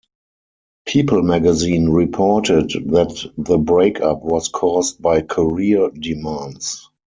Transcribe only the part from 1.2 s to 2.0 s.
magazine